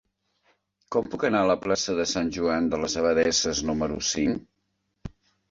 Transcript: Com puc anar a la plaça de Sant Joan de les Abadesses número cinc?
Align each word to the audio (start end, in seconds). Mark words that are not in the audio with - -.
Com 0.95 1.11
puc 1.11 1.25
anar 1.29 1.41
a 1.45 1.49
la 1.51 1.55
plaça 1.65 1.95
de 1.99 2.07
Sant 2.13 2.31
Joan 2.39 2.71
de 2.73 2.81
les 2.85 2.97
Abadesses 3.03 3.63
número 3.71 4.01
cinc? 4.11 5.15